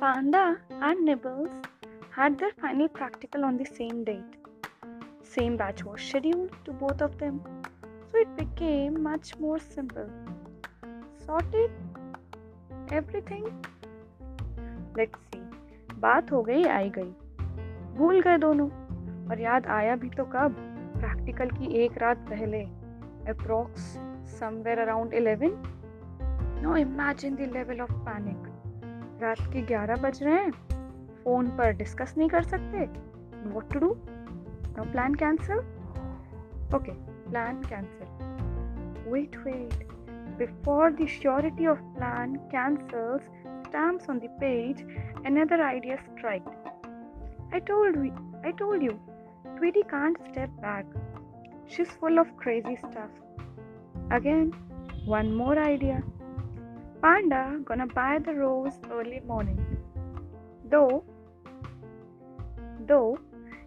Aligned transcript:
Panda 0.00 0.56
and 0.70 1.04
Nibbles 1.04 1.50
had 2.10 2.38
their 2.38 2.52
final 2.52 2.88
practical 2.88 3.44
on 3.44 3.58
the 3.58 3.66
same 3.66 4.02
date. 4.02 4.36
Same 5.22 5.58
batch 5.58 5.84
was 5.84 6.00
scheduled 6.00 6.52
to 6.64 6.72
both 6.72 7.02
of 7.02 7.18
them, 7.18 7.42
so 8.10 8.16
it 8.16 8.34
became 8.34 9.02
much 9.02 9.36
more 9.38 9.58
simple. 9.58 10.08
Sorted 11.26 11.70
everything. 12.90 13.44
Let's 14.96 15.18
see. 15.26 15.42
बात 16.00 16.32
हो 16.32 16.42
गई 16.42 16.64
आई 16.64 16.90
गई 16.90 17.12
भूल 17.96 18.20
गए 18.20 18.38
दोनों 18.38 18.68
और 19.30 19.40
याद 19.40 19.66
आया 19.78 19.96
भी 19.96 20.08
तो 20.10 20.24
कब 20.34 20.56
प्रैक्टिकल 21.00 21.50
की 21.58 21.74
एक 21.84 21.98
रात 22.02 22.24
पहले 22.30 22.62
approx 23.32 23.92
somewhere 24.38 24.78
around 24.86 25.14
eleven 25.20 25.62
no 26.62 26.76
imagine 26.76 27.36
the 27.36 27.50
level 27.56 27.80
of 27.80 27.92
panic 28.08 28.49
रात 29.20 29.40
के 29.52 29.62
11 29.66 30.00
बज 30.02 30.22
रहे 30.22 30.34
हैं। 30.34 30.50
फ़ोन 31.24 31.48
पर 31.58 31.72
डिस्कस 31.76 32.14
नहीं 32.18 32.28
कर 32.28 32.42
सकते। 32.42 32.84
What 33.50 33.72
to 33.72 33.78
do 33.78 33.94
no 34.76 34.90
plan 34.92 35.14
cancel 35.14 35.58
okay 36.76 36.92
plan 37.30 37.62
cancel 37.62 39.10
wait 39.12 39.36
wait 39.36 39.88
before 40.38 40.92
the 40.92 41.06
surety 41.06 41.66
of 41.66 41.78
plan 41.96 42.34
cancel 42.54 43.18
stamps 43.64 44.10
on 44.10 44.18
the 44.18 44.28
page 44.40 44.82
other 45.40 45.60
idea 45.62 45.96
strike 45.96 46.44
I 47.54 47.60
told 47.60 47.98
I 48.46 48.52
told 48.52 48.82
you 48.82 48.92
Tweety 49.56 49.82
can't 49.90 50.18
step 50.28 50.50
back 50.64 50.94
she 51.70 51.82
is 51.82 51.90
full 51.90 52.18
of 52.18 52.28
crazy 52.42 52.76
stuff 52.76 54.12
again 54.14 54.50
one 55.08 55.32
more 55.34 55.58
idea 55.58 56.00
Panda 57.02 57.58
gonna 57.64 57.86
buy 57.86 58.18
the 58.18 58.32
rose 58.34 58.78
early 58.92 59.20
morning. 59.26 59.60
Though 60.70 61.02
though, 62.86 63.18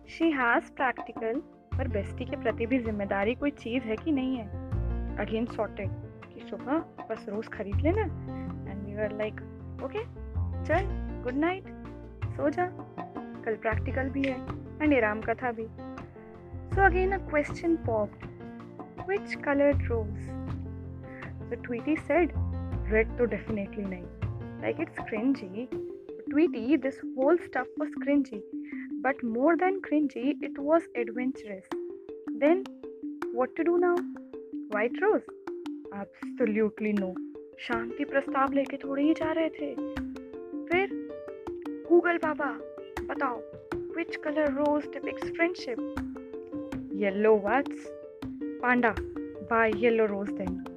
she 0.05 0.29
has 0.31 0.69
practical, 0.79 1.39
पर 1.77 1.87
bestie 1.93 2.25
के 2.25 2.35
प्रति 2.41 2.65
भी 2.65 2.79
ज़िम्मेदारी 2.79 3.33
कोई 3.35 3.51
चीज़ 3.51 3.83
है 3.83 3.95
कि 3.95 4.11
नहीं 4.11 4.35
है? 4.37 4.45
अगेन 5.19 5.45
सॉर्टेड 5.55 5.89
कि 6.33 6.45
सुबह 6.49 6.77
बस 7.09 7.25
रोज 7.29 7.47
खरीद 7.53 7.81
लेना। 7.85 8.01
And 8.01 8.85
we 8.85 9.01
are 9.03 9.17
like 9.17 9.41
okay 9.85 10.03
चल 10.65 10.85
गुड 11.23 11.39
नाइट 11.45 11.63
सो 12.35 12.49
जा। 12.49 12.65
कल 13.45 13.55
प्रैक्टिकल 13.61 14.09
भी 14.09 14.23
है 14.27 14.37
एंड 14.83 14.93
राम 15.03 15.21
कथा 15.21 15.51
भी। 15.51 15.67
So 16.75 16.85
again 16.85 17.11
a 17.11 17.17
question 17.29 17.75
pop 17.89 18.09
which 19.09 19.35
coloured 19.45 19.87
rose 19.91 20.31
The 21.49 21.57
Tweety 21.63 21.93
said 22.05 22.31
Red 22.93 23.17
तो 23.17 23.25
definitely 23.25 23.85
नहीं. 23.85 24.05
Like 24.63 24.79
it's 24.79 24.99
cringy. 25.11 25.67
Tweety, 26.29 26.77
this 26.77 26.99
whole 27.15 27.37
stuff 27.45 27.67
was 27.77 27.89
cringy. 28.05 28.41
But 29.01 29.23
more 29.23 29.57
than 29.57 29.81
cringy, 29.81 30.35
it 30.41 30.57
was 30.57 30.83
adventurous. 30.95 31.65
Then, 32.43 32.63
what 33.33 33.55
to 33.55 33.63
do 33.63 33.77
now? 33.79 33.95
White 34.69 34.99
Rose? 35.01 35.29
Absolutely 35.93 36.93
no. 37.03 37.13
शांति 37.59 38.03
प्रस्ताव 38.03 38.53
लेके 38.53 38.77
थोड़े 38.77 39.03
ही 39.03 39.13
जा 39.13 39.31
रहे 39.37 39.49
थे 39.49 39.73
फिर 40.69 40.89
गूगल 41.89 42.17
बाबा 42.23 42.47
बताओ 43.09 43.41
which 43.95 44.15
color 44.23 44.45
rose 44.55 44.87
depicts 44.93 45.29
friendship 45.37 45.81
yellow 47.03 47.33
what's 47.47 47.87
panda 48.63 48.93
buy 49.51 49.67
yellow 49.83 50.07
rose 50.13 50.31
then 50.39 50.72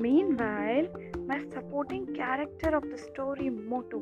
Meanwhile, 0.00 0.86
my 1.28 1.38
supporting 1.52 2.06
character 2.14 2.74
of 2.74 2.84
the 2.84 2.96
story, 2.96 3.50
Motu. 3.50 4.00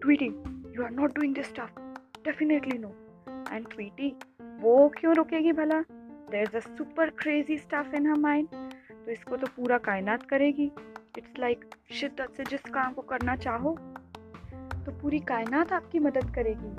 Tweety, 0.00 0.34
you 0.74 0.82
are 0.82 0.90
not 0.90 1.14
doing 1.14 1.32
this 1.32 1.46
stuff. 1.46 1.70
Definitely 2.24 2.78
no. 2.78 2.90
And 3.46 3.70
Tweety, 3.70 4.10
वो 4.62 4.88
क्यों 4.98 5.14
रुकेगी 5.14 5.52
भला 5.52 5.80
there 6.30 6.42
is 6.42 6.56
a 6.56 6.60
super 6.60 7.10
crazy 7.22 7.58
stuff 7.58 7.94
in 7.96 8.06
her 8.06 8.18
mind 8.18 8.48
तो 8.48 9.10
इसको 9.12 9.36
तो 9.36 9.46
पूरा 9.56 9.78
कायनात 9.86 10.26
करेगी 10.30 10.70
इट्स 11.18 11.38
लाइक 11.38 11.64
शिद्दत 12.00 12.36
से 12.36 12.44
जिस 12.50 12.70
काम 12.74 12.92
को 12.92 13.02
करना 13.14 13.36
चाहो 13.46 13.76
तो 14.84 15.00
पूरी 15.00 15.18
कायनात 15.32 15.72
आपकी 15.72 15.98
मदद 16.08 16.34
करेगी 16.34 16.76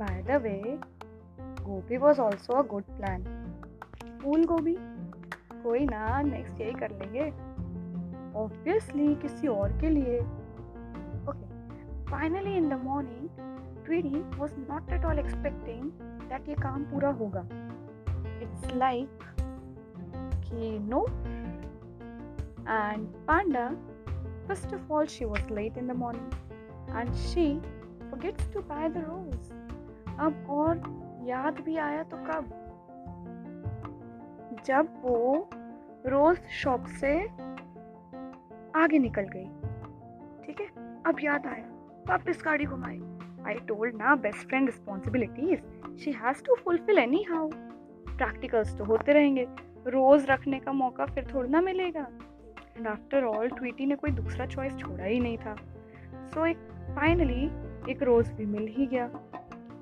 बाय 0.00 0.22
द 0.28 0.42
वे 0.42 0.60
गोभी 1.64 1.96
was 2.06 2.20
also 2.20 2.62
a 2.62 2.66
good 2.68 2.96
plan 2.96 3.24
फूल 4.22 4.44
गोभी 4.44 4.76
कोई 5.62 5.84
ना 5.86 6.20
नेक्स्ट 6.22 6.60
यही 6.60 6.72
कर 6.72 6.90
लेंगे। 6.90 7.30
ऑब्वियसली 8.38 9.14
किसी 9.22 9.48
और 9.48 9.72
के 9.80 9.90
लिए। 9.90 10.18
Okay 10.18 12.04
finally 12.10 12.56
in 12.56 12.68
the 12.68 12.80
morning 12.84 13.28
Tweety 13.84 14.20
was 14.38 14.54
not 14.58 14.92
at 14.92 15.04
all 15.04 15.18
expecting 15.18 15.90
that 16.28 16.48
ये 16.48 16.54
काम 16.62 16.84
पूरा 16.90 17.10
होगा। 17.20 17.46
इट्स 18.42 18.74
लाइक 18.74 19.24
कि 20.44 20.78
no 20.88 21.04
and 22.68 23.06
Panda 23.26 23.68
first 24.46 24.74
of 24.74 24.92
all 24.92 25.06
she 25.06 25.24
was 25.24 25.50
late 25.50 25.78
in 25.78 25.88
the 25.88 25.96
morning 25.96 26.30
and 26.90 27.12
she 27.24 27.50
forgets 28.10 28.52
to 28.52 28.60
buy 28.68 28.88
the 28.92 29.04
rose 29.06 29.50
अब 30.20 30.46
और 30.50 30.78
याद 31.26 31.60
भी 31.64 31.76
आया 31.76 32.02
तो 32.02 32.16
कब? 32.26 32.44
जब 34.66 34.88
वो 35.02 35.48
रोज 36.06 36.38
शॉप 36.52 36.84
से 37.00 37.12
आगे 38.80 38.98
निकल 38.98 39.28
गई। 39.34 39.44
ठीक 40.46 40.60
है? 40.60 40.66
अब 41.06 41.16
याद 41.22 41.46
आया। 41.46 41.64
वापस 42.08 42.42
गाड़ी 42.44 42.64
घुमाई 42.64 43.00
आई 43.46 43.54
टोल्ड 43.66 43.96
ना 43.96 44.14
best 44.16 44.48
friend 44.48 44.68
responsibilities 44.68 45.98
she 46.00 46.12
has 46.12 46.42
to 46.44 46.54
fulfil 46.54 46.98
anyhow 47.22 47.48
practicals 48.08 48.76
तो 48.78 48.84
होते 48.84 49.12
रहेंगे। 49.12 49.46
रोज 49.86 50.26
रखने 50.30 50.60
का 50.60 50.72
मौका 50.72 51.06
फिर 51.06 51.30
थोड़ा 51.34 51.48
ना 51.48 51.60
मिलेगा। 51.60 52.06
एंड 52.76 52.86
आफ्टर 52.86 53.24
ऑल 53.24 53.48
ट्वीटी 53.48 53.86
ने 53.86 53.96
कोई 53.96 54.10
दूसरा 54.10 54.46
चॉइस 54.46 54.76
छोड़ा 54.76 55.04
ही 55.04 55.20
नहीं 55.20 55.38
था। 55.38 55.56
सो 56.28 56.46
एक 56.46 56.56
फाइनली 56.96 57.44
एक 57.92 58.02
रोज 58.02 58.32
भी 58.32 58.46
मिल 58.46 58.66
ही 58.68 58.86
गया। 58.86 59.10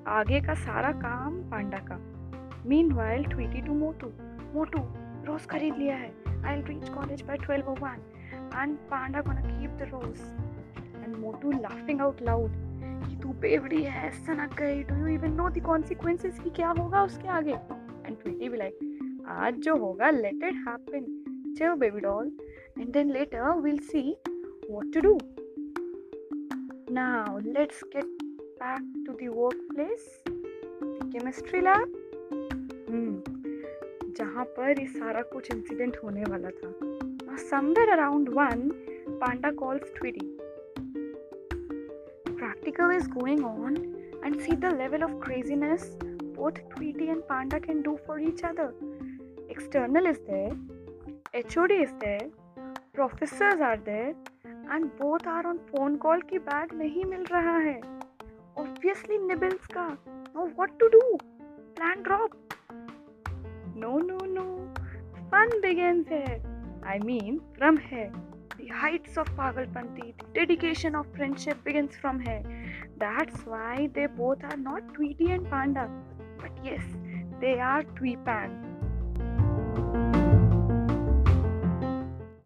आगे 0.07 0.41
का 0.41 0.53
सारा 0.53 0.91
काम 0.91 1.41
पांडा 1.51 1.77
का। 1.91 1.97
Meanwhile 2.91 3.25
Tweety 3.25 3.61
to 3.61 3.73
Motu. 3.73 4.07
Motu, 4.53 4.79
rose 5.25 5.45
खरीद 5.45 5.75
लिया 5.75 5.95
है। 5.95 6.09
Will 6.27 6.65
reach 6.65 6.89
college 6.89 7.21
by 7.21 7.37
12:01 7.37 7.99
and 8.61 8.77
Panda 8.77 9.21
gonna 9.21 9.41
keep 9.41 9.69
the 9.69 9.81
rose 9.81 10.19
and 11.03 11.15
Motu 11.15 11.51
laughing 11.51 12.01
out 12.01 12.21
loud 12.21 12.51
कि 13.09 13.15
तू 13.23 13.29
बेवड़ी 13.29 13.83
है 13.83 14.11
सनक 14.11 14.53
गई 14.53 14.83
do 14.83 14.95
you 14.95 15.07
even 15.07 15.31
know 15.31 15.49
the 15.49 15.59
consequences 15.59 16.39
की 16.39 16.49
क्या 16.49 16.69
होगा 16.69 17.03
उसके 17.03 17.27
आगे? 17.27 17.53
एंड 18.05 18.17
ट्वीटी 18.21 18.49
भी 18.49 18.57
लाइक 18.57 18.79
आज 19.27 19.53
जो 19.53 19.77
होगा 19.77 20.09
लेट 20.09 20.33
इट 20.33 20.53
हैपन 20.67 21.13
चलो 21.59 21.75
baby 21.75 21.99
doll 21.99 22.31
and 22.79 22.91
then 22.91 23.11
later 23.11 23.63
what 24.69 24.91
to 24.93 25.01
do 25.01 25.17
now 26.89 27.39
let's 27.55 27.83
get 27.93 28.05
back 28.59 28.81
to 29.05 29.15
the 29.19 29.29
workplace 29.29 30.07
the 30.25 31.09
chemistry 31.13 31.61
lab 31.61 31.87
hmm 32.87 33.46
जहाँ 34.17 34.45
पर 34.57 34.79
ये 34.79 34.85
सारा 34.89 35.21
कुछ 35.33 35.51
इंसिडेंट 35.51 35.97
होने 36.03 36.23
वाला 36.29 36.49
था। 36.49 37.35
Somewhere 37.39 37.89
around 37.89 38.29
one 38.29 38.69
Panda 39.21 39.51
calls 39.59 39.93
Tweety 39.95 40.25
practical 42.29 42.95
is 42.95 43.09
going 43.09 43.45
on 43.45 43.75
and 44.25 44.39
see 44.39 44.55
the 44.55 44.73
level 44.77 45.03
of 45.03 45.11
craziness 45.23 45.97
both 46.03 46.59
Tweety 46.73 47.05
and 47.05 47.21
Panda 47.23 47.59
can 47.59 47.81
do 47.81 47.95
for 48.07 48.21
each 48.21 48.43
other 48.45 49.47
external 49.51 50.07
is 50.07 50.19
there 50.29 51.35
H 51.35 51.57
O 51.57 51.65
D 51.65 51.75
is 51.83 51.93
there 52.05 52.31
professors 52.95 53.61
are 53.61 53.77
there 53.85 54.15
and 54.71 54.85
both 55.01 55.27
are 55.27 55.47
on 55.47 55.57
phone 55.69 55.95
call 55.97 56.21
की 56.29 56.39
bag 56.49 56.73
नहीं 56.77 57.05
मिल 57.05 57.23
रहा 57.31 57.57
है। 57.57 57.79
Obviously 58.57 59.17
nibbles 59.17 59.67
का। 59.67 59.87
No 60.07 60.45
what 60.57 60.79
to 60.79 60.87
do 60.89 61.01
plan 61.15 62.03
drop 62.03 62.31
No, 63.77 63.99
no, 63.99 64.17
no. 64.17 64.67
Fun 65.29 65.61
begins 65.61 66.07
here. 66.07 66.41
I 66.83 66.97
mean, 66.97 67.41
from 67.59 67.77
here. 67.77 68.11
The 68.57 68.69
heights 68.69 69.17
of 69.17 69.27
Pagalpanti, 69.37 70.15
the 70.17 70.25
dedication 70.33 70.95
of 70.95 71.05
friendship 71.15 71.63
begins 71.63 71.95
from 71.95 72.19
here. 72.19 72.41
That's 72.97 73.45
why 73.45 73.89
they 73.93 74.07
both 74.07 74.43
are 74.43 74.57
not 74.57 74.95
Tweety 74.95 75.29
and 75.29 75.47
Panda. 75.47 75.91
But 76.39 76.51
yes, 76.63 76.81
they 77.39 77.59
are 77.59 77.83
Tweepan. 77.83 78.67